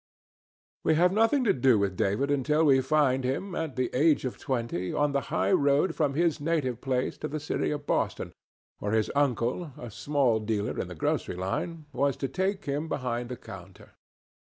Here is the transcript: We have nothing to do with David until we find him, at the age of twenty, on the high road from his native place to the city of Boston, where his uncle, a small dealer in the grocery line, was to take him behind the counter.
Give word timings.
We 0.83 0.95
have 0.95 1.11
nothing 1.13 1.43
to 1.43 1.53
do 1.53 1.77
with 1.77 1.95
David 1.95 2.31
until 2.31 2.65
we 2.65 2.81
find 2.81 3.23
him, 3.23 3.53
at 3.53 3.75
the 3.75 3.91
age 3.93 4.25
of 4.25 4.39
twenty, 4.39 4.91
on 4.91 5.11
the 5.11 5.21
high 5.29 5.51
road 5.51 5.93
from 5.93 6.15
his 6.15 6.41
native 6.41 6.81
place 6.81 7.19
to 7.19 7.27
the 7.27 7.39
city 7.39 7.69
of 7.69 7.85
Boston, 7.85 8.33
where 8.79 8.93
his 8.93 9.11
uncle, 9.15 9.73
a 9.77 9.91
small 9.91 10.39
dealer 10.39 10.79
in 10.79 10.87
the 10.87 10.95
grocery 10.95 11.35
line, 11.35 11.85
was 11.93 12.17
to 12.17 12.27
take 12.27 12.65
him 12.65 12.87
behind 12.89 13.29
the 13.29 13.37
counter. 13.37 13.91